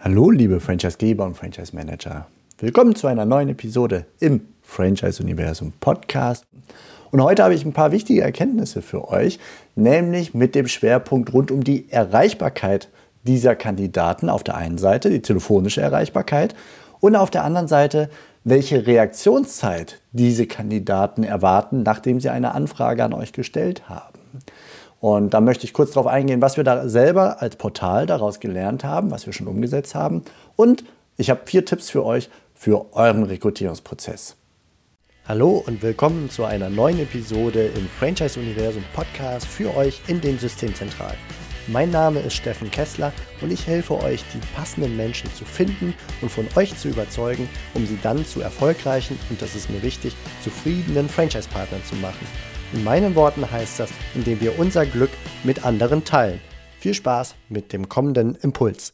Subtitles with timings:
[0.00, 2.28] Hallo, liebe Franchisegeber und Franchise Manager.
[2.58, 6.44] Willkommen zu einer neuen Episode im Franchise Universum Podcast.
[7.10, 9.40] Und heute habe ich ein paar wichtige Erkenntnisse für euch,
[9.74, 12.90] nämlich mit dem Schwerpunkt rund um die Erreichbarkeit
[13.24, 14.30] dieser Kandidaten.
[14.30, 16.54] Auf der einen Seite die telefonische Erreichbarkeit
[17.00, 18.08] und auf der anderen Seite,
[18.44, 24.20] welche Reaktionszeit diese Kandidaten erwarten, nachdem sie eine Anfrage an euch gestellt haben.
[25.00, 28.82] Und da möchte ich kurz darauf eingehen, was wir da selber als Portal daraus gelernt
[28.82, 30.22] haben, was wir schon umgesetzt haben.
[30.56, 30.84] Und
[31.16, 34.36] ich habe vier Tipps für euch für euren Rekrutierungsprozess.
[35.26, 40.38] Hallo und willkommen zu einer neuen Episode im Franchise Universum Podcast für euch in den
[40.38, 41.18] Systemzentralen.
[41.68, 46.30] Mein Name ist Steffen Kessler und ich helfe euch, die passenden Menschen zu finden und
[46.30, 51.10] von euch zu überzeugen, um sie dann zu erfolgreichen und das ist mir wichtig, zufriedenen
[51.10, 52.26] Franchise-Partnern zu machen.
[52.74, 55.10] In meinen Worten heißt das, indem wir unser Glück
[55.42, 56.38] mit anderen teilen.
[56.78, 58.92] Viel Spaß mit dem kommenden Impuls.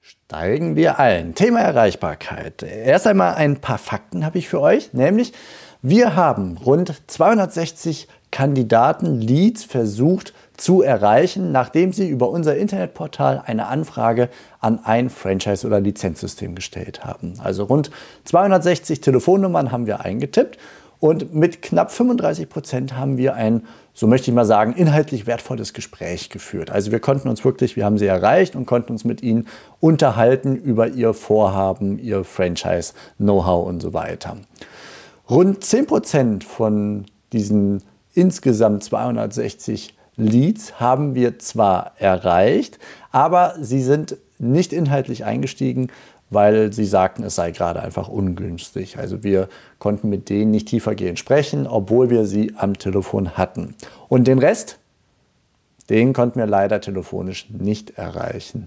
[0.00, 1.34] Steigen wir ein.
[1.34, 2.62] Thema Erreichbarkeit.
[2.62, 5.32] Erst einmal ein paar Fakten habe ich für euch, nämlich
[5.80, 13.66] wir haben rund 260 Kandidaten, Leads versucht zu erreichen, nachdem sie über unser Internetportal eine
[13.66, 14.28] Anfrage
[14.60, 17.34] an ein Franchise- oder Lizenzsystem gestellt haben.
[17.40, 17.90] Also rund
[18.24, 20.56] 260 Telefonnummern haben wir eingetippt
[21.02, 25.72] und mit knapp 35 Prozent haben wir ein, so möchte ich mal sagen, inhaltlich wertvolles
[25.72, 26.70] Gespräch geführt.
[26.70, 29.48] Also wir konnten uns wirklich, wir haben sie erreicht und konnten uns mit ihnen
[29.80, 34.36] unterhalten über ihr Vorhaben, ihr Franchise, Know-how und so weiter.
[35.28, 37.82] Rund 10 Prozent von diesen
[38.14, 42.78] insgesamt 260 Leads haben wir zwar erreicht,
[43.10, 45.88] aber sie sind nicht inhaltlich eingestiegen,
[46.32, 48.98] weil sie sagten, es sei gerade einfach ungünstig.
[48.98, 53.74] Also wir konnten mit denen nicht tiefergehend sprechen, obwohl wir sie am Telefon hatten.
[54.08, 54.78] Und den Rest,
[55.90, 58.66] den konnten wir leider telefonisch nicht erreichen.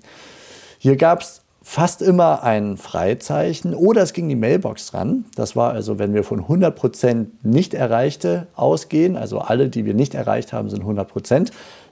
[0.78, 5.26] Hier gab es fast immer ein Freizeichen oder es ging die Mailbox ran.
[5.36, 10.14] Das war also, wenn wir von 100% nicht erreichte ausgehen, also alle, die wir nicht
[10.14, 11.50] erreicht haben, sind 100%,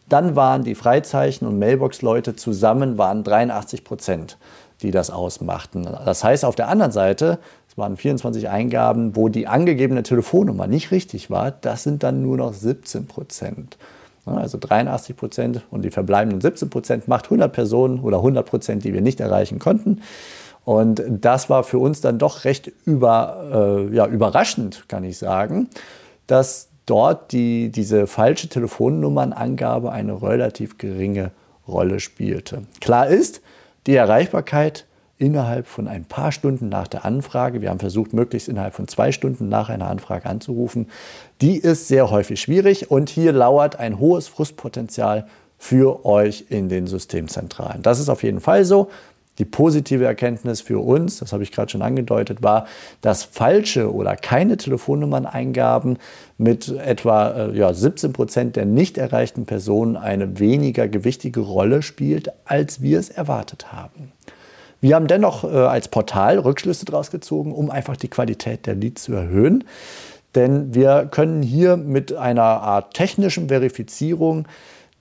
[0.10, 4.38] dann waren die Freizeichen und Mailbox-Leute zusammen waren 83 Prozent
[4.84, 5.84] die das ausmachten.
[5.84, 7.40] Das heißt, auf der anderen Seite,
[7.70, 12.38] es waren 24 Eingaben, wo die angegebene Telefonnummer nicht richtig war, das sind dann nur
[12.38, 13.78] noch 17 Prozent.
[14.26, 18.94] Also 83 Prozent und die verbleibenden 17 Prozent macht 100 Personen oder 100 Prozent, die
[18.94, 20.02] wir nicht erreichen konnten.
[20.66, 25.68] Und das war für uns dann doch recht über, äh, ja, überraschend, kann ich sagen,
[26.28, 31.32] dass dort die, diese falsche Telefonnummernangabe eine relativ geringe
[31.68, 32.64] Rolle spielte.
[32.80, 33.42] Klar ist,
[33.88, 34.86] die Erreichbarkeit
[35.18, 39.12] innerhalb von ein paar Stunden nach der Anfrage, wir haben versucht, möglichst innerhalb von zwei
[39.12, 40.90] Stunden nach einer Anfrage anzurufen,
[41.42, 45.28] die ist sehr häufig schwierig und hier lauert ein hohes Frustpotenzial
[45.58, 47.82] für euch in den Systemzentralen.
[47.84, 48.90] Das ist auf jeden Fall so.
[49.40, 52.68] Die positive Erkenntnis für uns, das habe ich gerade schon angedeutet, war,
[53.02, 55.98] dass falsche oder keine Telefonnummerneingaben
[56.38, 62.32] mit etwa äh, ja, 17 Prozent der nicht erreichten Personen eine weniger gewichtige Rolle spielt,
[62.46, 64.12] als wir es erwartet haben.
[64.82, 69.04] Wir haben dennoch äh, als Portal Rückschlüsse daraus gezogen, um einfach die Qualität der Leads
[69.04, 69.64] zu erhöhen.
[70.36, 74.48] Denn wir können hier mit einer Art technischen Verifizierung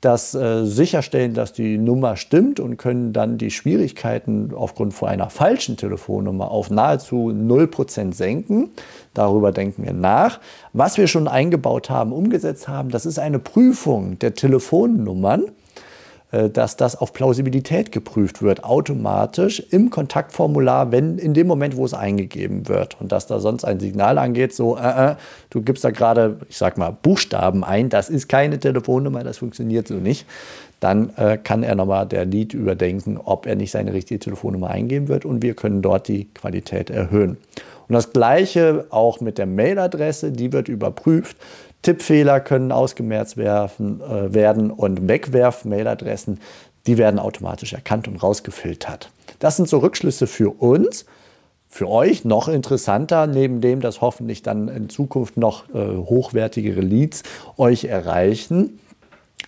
[0.03, 5.31] das äh, sicherstellen, dass die Nummer stimmt und können dann die Schwierigkeiten aufgrund von einer
[5.31, 8.71] falschen Telefonnummer auf nahezu 0% senken.
[9.15, 10.41] Darüber denken wir nach.
[10.73, 15.45] Was wir schon eingebaut haben, umgesetzt haben, das ist eine Prüfung der Telefonnummern
[16.32, 21.93] dass das auf Plausibilität geprüft wird, automatisch im Kontaktformular, wenn in dem Moment, wo es
[21.93, 22.97] eingegeben wird.
[23.00, 25.15] Und dass da sonst ein Signal angeht, so, äh, äh,
[25.50, 29.88] du gibst da gerade, ich sag mal, Buchstaben ein, das ist keine Telefonnummer, das funktioniert
[29.88, 30.26] so nicht.
[30.81, 35.09] Dann äh, kann er nochmal der Lead überdenken, ob er nicht seine richtige Telefonnummer eingeben
[35.09, 37.37] wird und wir können dort die Qualität erhöhen.
[37.88, 41.37] Und das gleiche auch mit der Mailadresse, die wird überprüft.
[41.82, 46.41] Tippfehler können ausgemerzt werfen, äh, werden und Wegwerf-Mailadressen,
[46.87, 49.10] die werden automatisch erkannt und rausgefiltert.
[49.38, 51.05] Das sind so Rückschlüsse für uns.
[51.69, 57.23] Für euch noch interessanter, neben dem, dass hoffentlich dann in Zukunft noch äh, hochwertigere Leads
[57.56, 58.78] euch erreichen,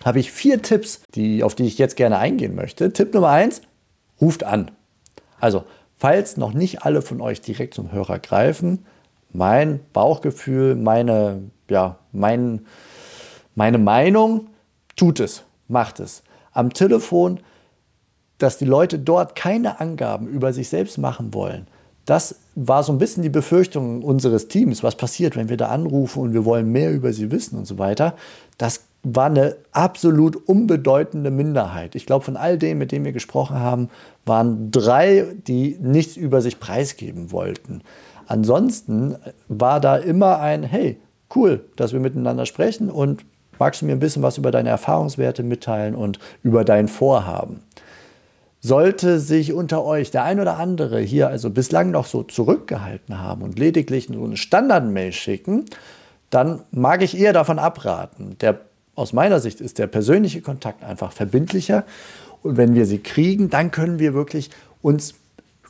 [0.05, 2.93] habe ich vier Tipps, die, auf die ich jetzt gerne eingehen möchte.
[2.93, 3.61] Tipp Nummer eins,
[4.21, 4.71] ruft an.
[5.39, 5.65] Also,
[5.99, 8.87] falls noch nicht alle von euch direkt zum Hörer greifen,
[9.33, 12.67] mein Bauchgefühl, meine ja, mein,
[13.55, 14.49] meine Meinung,
[14.97, 16.23] tut es, macht es.
[16.53, 17.41] Am Telefon,
[18.39, 21.67] dass die Leute dort keine Angaben über sich selbst machen wollen,
[22.05, 26.23] das war so ein bisschen die Befürchtung unseres Teams, was passiert, wenn wir da anrufen
[26.23, 28.15] und wir wollen mehr über sie wissen und so weiter.
[28.59, 31.95] Das war eine absolut unbedeutende Minderheit.
[31.95, 33.91] Ich glaube, von all denen, mit denen wir gesprochen haben,
[34.25, 37.83] waren drei, die nichts über sich preisgeben wollten.
[38.27, 39.17] Ansonsten
[39.49, 40.99] war da immer ein, hey,
[41.35, 43.25] cool, dass wir miteinander sprechen und
[43.59, 47.61] magst du mir ein bisschen was über deine Erfahrungswerte mitteilen und über dein Vorhaben.
[48.61, 53.43] Sollte sich unter euch der ein oder andere hier also bislang noch so zurückgehalten haben
[53.43, 55.67] und lediglich so eine Standard-Mail schicken,
[56.31, 58.37] dann mag ich eher davon abraten.
[58.41, 58.61] Der,
[58.95, 61.85] aus meiner Sicht ist der persönliche Kontakt einfach verbindlicher.
[62.43, 64.51] Und wenn wir sie kriegen, dann können wir wirklich
[64.83, 65.15] uns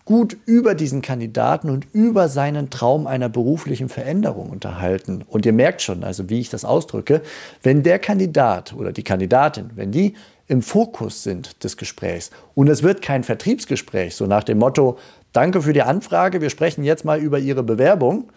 [0.05, 5.25] gut über diesen Kandidaten und über seinen Traum einer beruflichen Veränderung unterhalten.
[5.27, 7.23] Und ihr merkt schon, also wie ich das ausdrücke,
[7.63, 10.15] wenn der Kandidat oder die Kandidatin, wenn die
[10.47, 14.99] im Fokus sind des Gesprächs und es wird kein Vertriebsgespräch, so nach dem Motto,
[15.33, 18.31] danke für die Anfrage, wir sprechen jetzt mal über Ihre Bewerbung,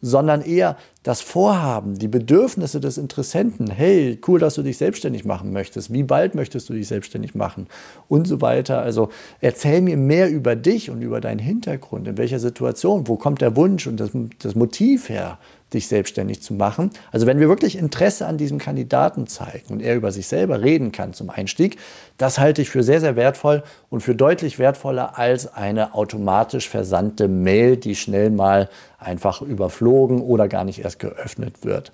[0.00, 3.70] sondern eher das Vorhaben, die Bedürfnisse des Interessenten.
[3.70, 5.92] Hey, cool, dass du dich selbstständig machen möchtest.
[5.92, 7.68] Wie bald möchtest du dich selbstständig machen?
[8.08, 8.80] Und so weiter.
[8.80, 9.10] Also
[9.42, 12.08] erzähl mir mehr über dich und über deinen Hintergrund.
[12.08, 13.06] In welcher Situation?
[13.06, 15.38] Wo kommt der Wunsch und das, das Motiv her?
[15.74, 16.90] dich selbstständig zu machen.
[17.12, 20.92] Also wenn wir wirklich Interesse an diesem Kandidaten zeigen und er über sich selber reden
[20.92, 21.78] kann zum Einstieg,
[22.16, 27.28] das halte ich für sehr, sehr wertvoll und für deutlich wertvoller als eine automatisch versandte
[27.28, 28.68] Mail, die schnell mal
[28.98, 31.92] einfach überflogen oder gar nicht erst geöffnet wird.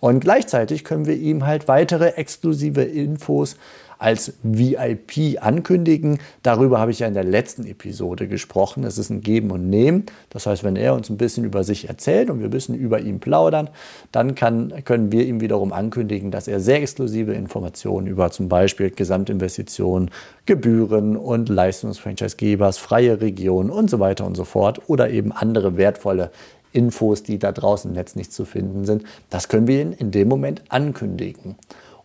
[0.00, 3.56] Und gleichzeitig können wir ihm halt weitere exklusive Infos
[4.00, 6.18] als VIP ankündigen.
[6.42, 8.82] Darüber habe ich ja in der letzten Episode gesprochen.
[8.84, 10.06] Es ist ein Geben und Nehmen.
[10.30, 12.98] Das heißt, wenn er uns ein bisschen über sich erzählt und wir ein bisschen über
[13.00, 13.68] ihn plaudern,
[14.10, 18.90] dann kann, können wir ihm wiederum ankündigen, dass er sehr exklusive Informationen über zum Beispiel
[18.90, 20.10] Gesamtinvestitionen,
[20.46, 26.30] Gebühren und Leistungsfranchisegebers, freie Region und so weiter und so fort oder eben andere wertvolle
[26.72, 30.10] Infos, die da draußen im Netz nicht zu finden sind, das können wir ihn in
[30.10, 31.56] dem Moment ankündigen.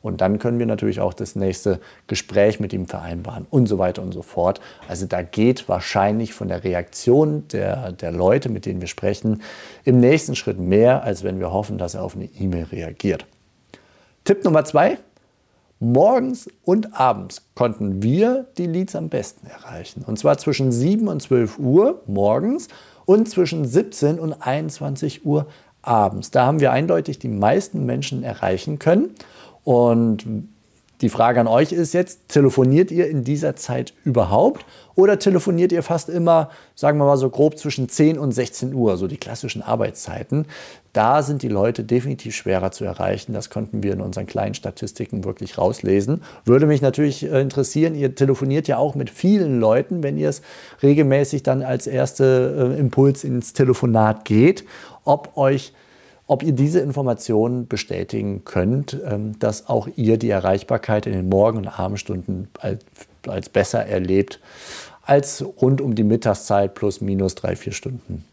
[0.06, 4.04] Und dann können wir natürlich auch das nächste Gespräch mit ihm vereinbaren und so weiter
[4.04, 4.62] und so fort.
[4.88, 9.42] Also da geht wahrscheinlich von der Reaktion der, der Leute, mit denen wir sprechen,
[9.84, 13.26] im nächsten Schritt mehr, als wenn wir hoffen, dass er auf eine E-Mail reagiert.
[14.26, 15.00] Tipp Nummer zwei.
[15.80, 20.04] Morgens und abends konnten wir die Leads am besten erreichen.
[20.06, 22.68] Und zwar zwischen 7 und 12 Uhr morgens
[23.06, 25.48] und zwischen 17 und 21 Uhr
[25.82, 26.32] abends.
[26.32, 29.12] Da haben wir eindeutig die meisten Menschen erreichen können.
[29.64, 30.26] Und
[31.06, 34.66] die Frage an euch ist jetzt, telefoniert ihr in dieser Zeit überhaupt
[34.96, 38.98] oder telefoniert ihr fast immer, sagen wir mal so grob zwischen 10 und 16 Uhr,
[38.98, 40.48] so die klassischen Arbeitszeiten?
[40.94, 43.34] Da sind die Leute definitiv schwerer zu erreichen.
[43.34, 46.24] Das konnten wir in unseren kleinen Statistiken wirklich rauslesen.
[46.44, 50.42] Würde mich natürlich äh, interessieren, ihr telefoniert ja auch mit vielen Leuten, wenn ihr es
[50.82, 54.66] regelmäßig dann als erster äh, Impuls ins Telefonat geht,
[55.04, 55.72] ob euch
[56.28, 61.60] ob ihr diese Informationen bestätigen könnt, ähm, dass auch ihr die Erreichbarkeit in den Morgen-
[61.60, 62.48] und Abendstunden
[63.28, 64.40] als, besser erlebt
[65.04, 68.26] als rund um die Mittagszeit plus minus drei, vier Stunden.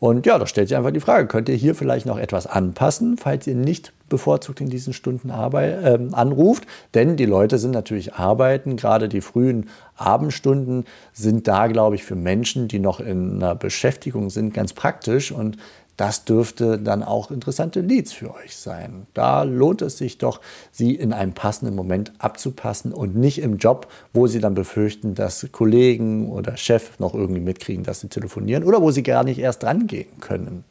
[0.00, 3.16] Und ja, da stellt sich einfach die Frage, könnt ihr hier vielleicht noch etwas anpassen,
[3.16, 6.66] falls ihr nicht bevorzugt in diesen Stunden Arbeit, äh, anruft?
[6.94, 12.14] Denn die Leute sind natürlich arbeiten, gerade die frühen Abendstunden sind da, glaube ich, für
[12.14, 15.32] Menschen, die noch in einer Beschäftigung sind, ganz praktisch.
[15.32, 15.56] Und
[15.98, 19.08] das dürfte dann auch interessante Leads für euch sein.
[19.14, 20.40] Da lohnt es sich doch,
[20.70, 25.48] sie in einem passenden Moment abzupassen und nicht im Job, wo sie dann befürchten, dass
[25.50, 29.64] Kollegen oder Chef noch irgendwie mitkriegen, dass sie telefonieren oder wo sie gar nicht erst
[29.64, 30.62] dran gehen können.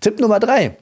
[0.00, 0.76] Tipp Nummer drei.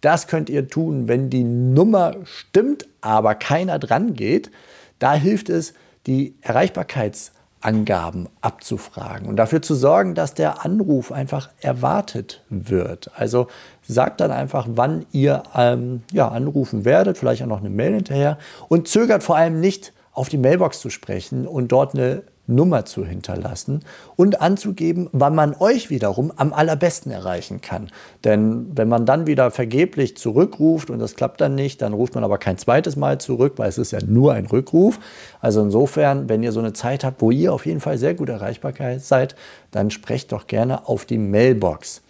[0.00, 4.50] Das könnt ihr tun, wenn die Nummer stimmt, aber keiner dran geht.
[4.98, 5.74] Da hilft es,
[6.06, 7.33] die Erreichbarkeits-
[7.64, 13.10] Angaben abzufragen und dafür zu sorgen, dass der Anruf einfach erwartet wird.
[13.16, 13.48] Also
[13.82, 18.38] sagt dann einfach, wann ihr ähm, ja, anrufen werdet, vielleicht auch noch eine Mail hinterher
[18.68, 23.04] und zögert vor allem nicht auf die Mailbox zu sprechen und dort eine Nummer zu
[23.04, 23.80] hinterlassen
[24.16, 27.90] und anzugeben, wann man euch wiederum am allerbesten erreichen kann.
[28.22, 32.24] Denn wenn man dann wieder vergeblich zurückruft und das klappt dann nicht, dann ruft man
[32.24, 35.00] aber kein zweites Mal zurück, weil es ist ja nur ein Rückruf.
[35.40, 38.28] Also insofern, wenn ihr so eine Zeit habt, wo ihr auf jeden Fall sehr gut
[38.28, 39.34] erreichbar seid,
[39.70, 42.03] dann sprecht doch gerne auf die Mailbox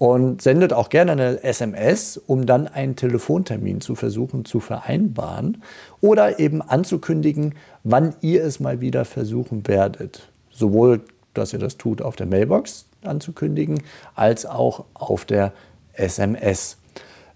[0.00, 5.62] und sendet auch gerne eine SMS, um dann einen Telefontermin zu versuchen zu vereinbaren
[6.00, 7.54] oder eben anzukündigen,
[7.84, 10.30] wann ihr es mal wieder versuchen werdet.
[10.50, 11.02] Sowohl,
[11.34, 13.82] dass ihr das tut auf der Mailbox anzukündigen,
[14.14, 15.52] als auch auf der
[15.92, 16.78] SMS.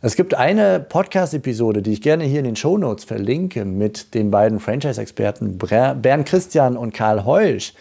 [0.00, 4.30] Es gibt eine Podcast-Episode, die ich gerne hier in den Show Notes verlinke mit den
[4.30, 7.75] beiden Franchise-Experten Bernd Christian und Karl Heusch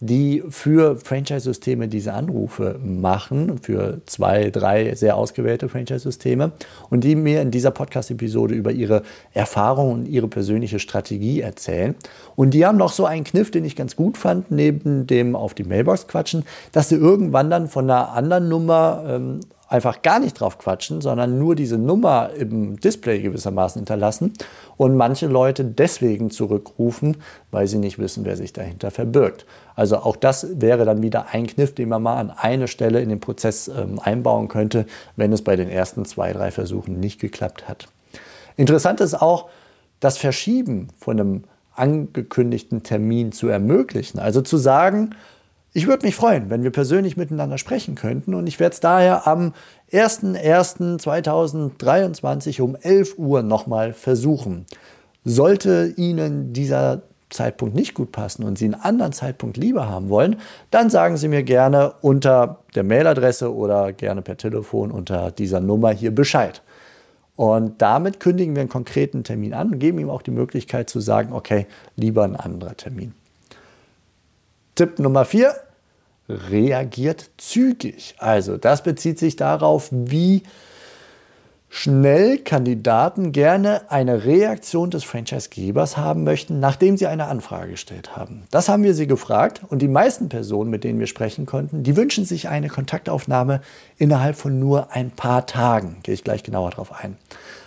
[0.00, 6.52] die für Franchise-Systeme diese Anrufe machen, für zwei, drei sehr ausgewählte Franchise-Systeme
[6.90, 9.02] und die mir in dieser Podcast-Episode über ihre
[9.32, 11.94] Erfahrungen und ihre persönliche Strategie erzählen.
[12.36, 15.54] Und die haben noch so einen Kniff, den ich ganz gut fand, neben dem auf
[15.54, 20.40] die Mailbox quatschen, dass sie irgendwann dann von einer anderen Nummer ähm, einfach gar nicht
[20.40, 24.32] drauf quatschen, sondern nur diese Nummer im Display gewissermaßen hinterlassen
[24.76, 27.18] und manche Leute deswegen zurückrufen,
[27.50, 29.44] weil sie nicht wissen, wer sich dahinter verbirgt.
[29.76, 33.10] Also auch das wäre dann wieder ein Kniff, den man mal an eine Stelle in
[33.10, 37.68] den Prozess ähm, einbauen könnte, wenn es bei den ersten zwei, drei Versuchen nicht geklappt
[37.68, 37.86] hat.
[38.56, 39.50] Interessant ist auch,
[40.00, 41.44] das Verschieben von einem
[41.74, 44.18] angekündigten Termin zu ermöglichen.
[44.18, 45.10] Also zu sagen,
[45.72, 49.26] ich würde mich freuen, wenn wir persönlich miteinander sprechen könnten und ich werde es daher
[49.26, 49.52] am
[49.92, 54.64] 01.01.2023 um 11 Uhr nochmal versuchen.
[55.24, 60.36] Sollte Ihnen dieser Zeitpunkt nicht gut passen und Sie einen anderen Zeitpunkt lieber haben wollen,
[60.70, 65.90] dann sagen Sie mir gerne unter der Mailadresse oder gerne per Telefon unter dieser Nummer
[65.90, 66.62] hier Bescheid.
[67.36, 71.00] Und damit kündigen wir einen konkreten Termin an und geben ihm auch die Möglichkeit zu
[71.00, 73.14] sagen, okay, lieber ein anderer Termin.
[74.78, 75.56] Tipp Nummer 4,
[76.28, 78.14] reagiert zügig.
[78.18, 80.44] Also das bezieht sich darauf, wie
[81.68, 88.44] schnell Kandidaten gerne eine Reaktion des Franchisegebers haben möchten, nachdem sie eine Anfrage gestellt haben.
[88.52, 91.96] Das haben wir sie gefragt und die meisten Personen, mit denen wir sprechen konnten, die
[91.96, 93.62] wünschen sich eine Kontaktaufnahme
[93.96, 95.96] innerhalb von nur ein paar Tagen.
[96.04, 97.16] Gehe ich gleich genauer darauf ein.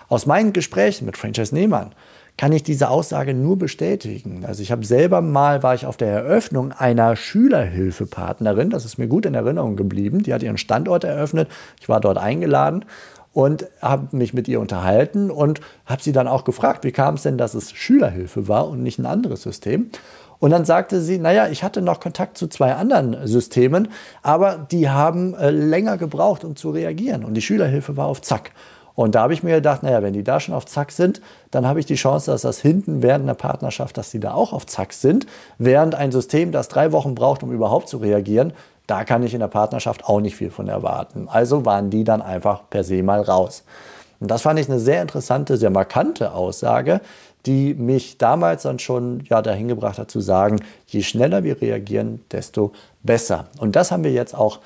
[0.07, 1.93] Aus meinen Gesprächen mit Franchise-Nehmern
[2.37, 4.45] kann ich diese Aussage nur bestätigen.
[4.45, 9.07] Also ich habe selber mal, war ich auf der Eröffnung einer Schülerhilfepartnerin, das ist mir
[9.07, 12.85] gut in Erinnerung geblieben, die hat ihren Standort eröffnet, ich war dort eingeladen
[13.33, 17.23] und habe mich mit ihr unterhalten und habe sie dann auch gefragt, wie kam es
[17.23, 19.89] denn, dass es Schülerhilfe war und nicht ein anderes System.
[20.39, 23.89] Und dann sagte sie, naja, ich hatte noch Kontakt zu zwei anderen Systemen,
[24.23, 27.23] aber die haben äh, länger gebraucht, um zu reagieren.
[27.23, 28.51] Und die Schülerhilfe war auf Zack.
[28.95, 31.65] Und da habe ich mir gedacht, naja, wenn die da schon auf Zack sind, dann
[31.65, 34.65] habe ich die Chance, dass das hinten während einer Partnerschaft, dass die da auch auf
[34.65, 35.25] Zack sind.
[35.57, 38.53] Während ein System, das drei Wochen braucht, um überhaupt zu reagieren,
[38.87, 41.29] da kann ich in der Partnerschaft auch nicht viel von erwarten.
[41.29, 43.63] Also waren die dann einfach per se mal raus.
[44.19, 47.01] Und das fand ich eine sehr interessante, sehr markante Aussage,
[47.45, 52.23] die mich damals dann schon ja, dahin gebracht hat zu sagen, je schneller wir reagieren,
[52.31, 52.71] desto
[53.01, 53.45] besser.
[53.59, 54.59] Und das haben wir jetzt auch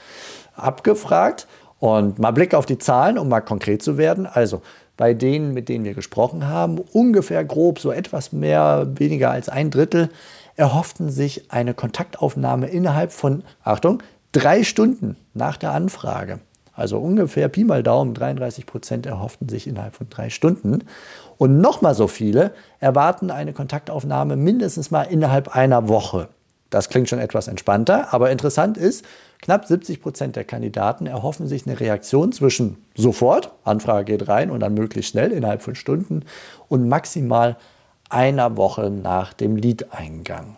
[0.55, 1.47] abgefragt
[1.85, 4.25] und mal Blick auf die Zahlen, um mal konkret zu werden.
[4.25, 4.61] Also
[4.97, 9.69] bei denen, mit denen wir gesprochen haben, ungefähr grob so etwas mehr, weniger als ein
[9.69, 10.09] Drittel,
[10.55, 14.01] erhofften sich eine Kontaktaufnahme innerhalb von, Achtung,
[14.31, 16.39] drei Stunden nach der Anfrage.
[16.73, 20.83] Also ungefähr Pi mal Daumen, 33 Prozent erhofften sich innerhalb von drei Stunden.
[21.37, 26.29] Und nochmal so viele erwarten eine Kontaktaufnahme mindestens mal innerhalb einer Woche.
[26.69, 29.05] Das klingt schon etwas entspannter, aber interessant ist,
[29.41, 34.61] knapp 70 Prozent der Kandidaten erhoffen sich eine Reaktion zwischen sofort, Anfrage geht rein und
[34.61, 36.23] dann möglichst schnell innerhalb von Stunden
[36.67, 37.57] und maximal
[38.09, 40.57] einer Woche nach dem Lead-Eingang.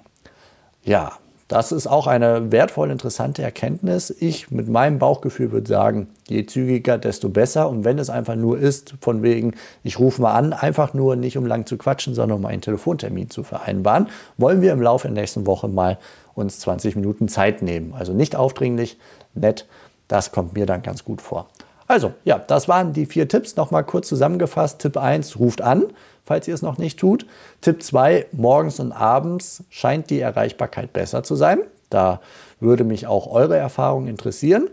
[0.84, 1.14] Ja,
[1.48, 4.10] das ist auch eine wertvoll interessante Erkenntnis.
[4.20, 7.70] Ich mit meinem Bauchgefühl würde sagen, je zügiger, desto besser.
[7.70, 11.38] Und wenn es einfach nur ist, von wegen, ich rufe mal an, einfach nur nicht
[11.38, 15.13] um lang zu quatschen, sondern um einen Telefontermin zu vereinbaren, wollen wir im Laufe der
[15.16, 15.98] nächsten Woche mal
[16.36, 17.94] uns 20 Minuten Zeit nehmen.
[17.98, 18.98] Also nicht aufdringlich,
[19.34, 19.68] nett.
[20.10, 21.48] Das kommt mir dann ganz gut vor.
[21.88, 23.56] Also, ja, das waren die vier Tipps.
[23.56, 24.80] Nochmal kurz zusammengefasst.
[24.80, 25.86] Tipp 1, ruft an
[26.27, 27.25] falls ihr es noch nicht tut.
[27.62, 31.60] Tipp 2, morgens und abends scheint die Erreichbarkeit besser zu sein.
[31.89, 32.19] Da
[32.60, 34.67] würde mich auch eure Erfahrung interessieren.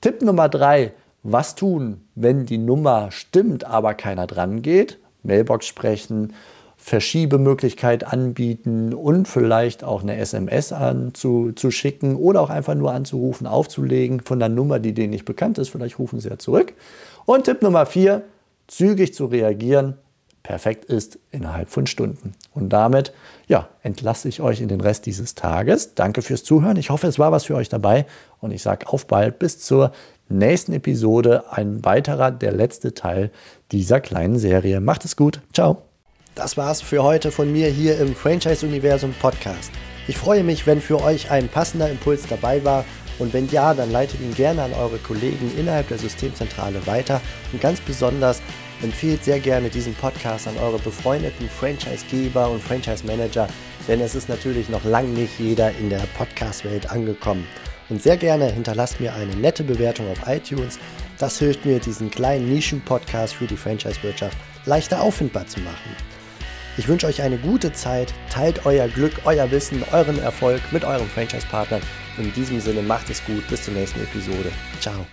[0.00, 4.98] Tipp Nummer 3, was tun, wenn die Nummer stimmt, aber keiner dran geht?
[5.22, 6.34] Mailbox sprechen,
[6.76, 14.38] Verschiebemöglichkeit anbieten und vielleicht auch eine SMS anzuschicken oder auch einfach nur anzurufen, aufzulegen von
[14.38, 15.70] der Nummer, die denen nicht bekannt ist.
[15.70, 16.74] Vielleicht rufen sie ja zurück.
[17.24, 18.22] Und Tipp Nummer 4,
[18.66, 19.94] zügig zu reagieren,
[20.46, 22.32] perfekt ist innerhalb von Stunden.
[22.54, 23.12] Und damit,
[23.48, 25.94] ja, entlasse ich euch in den Rest dieses Tages.
[25.94, 26.76] Danke fürs Zuhören.
[26.76, 28.06] Ich hoffe, es war was für euch dabei.
[28.38, 29.90] Und ich sage auf bald bis zur
[30.28, 31.50] nächsten Episode.
[31.50, 33.32] Ein weiterer, der letzte Teil
[33.72, 34.80] dieser kleinen Serie.
[34.80, 35.40] Macht es gut.
[35.52, 35.82] Ciao.
[36.36, 39.72] Das war's für heute von mir hier im Franchise-Universum Podcast.
[40.06, 42.84] Ich freue mich, wenn für euch ein passender Impuls dabei war.
[43.18, 47.20] Und wenn ja, dann leitet ihn gerne an eure Kollegen innerhalb der Systemzentrale weiter.
[47.52, 48.40] Und ganz besonders
[48.82, 53.48] Empfehlt sehr gerne diesen Podcast an eure befreundeten Franchisegeber und Franchise-Manager,
[53.88, 57.46] denn es ist natürlich noch lange nicht jeder in der Podcast-Welt angekommen.
[57.88, 60.78] Und sehr gerne hinterlasst mir eine nette Bewertung auf iTunes.
[61.18, 65.96] Das hilft mir, diesen kleinen Nischen-Podcast für die Franchise-Wirtschaft leichter auffindbar zu machen.
[66.76, 71.08] Ich wünsche euch eine gute Zeit, teilt euer Glück, euer Wissen, euren Erfolg mit eurem
[71.08, 71.80] Franchise-Partner.
[72.18, 74.50] In diesem Sinne macht es gut, bis zur nächsten Episode.
[74.80, 75.06] Ciao.